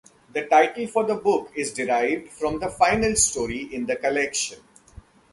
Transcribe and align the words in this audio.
The 0.33 0.47
title 0.47 0.87
for 0.87 1.03
the 1.05 1.13
book 1.13 1.51
is 1.55 1.75
derived 1.75 2.29
from 2.29 2.57
the 2.57 2.69
final 2.71 3.15
story 3.15 3.69
in 3.71 3.85
the 3.85 3.97
collection. 3.97 4.57